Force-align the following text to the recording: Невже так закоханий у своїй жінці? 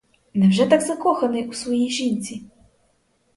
Невже 0.33 0.65
так 0.67 0.81
закоханий 0.81 1.47
у 1.47 1.53
своїй 1.53 1.89
жінці? 1.89 2.43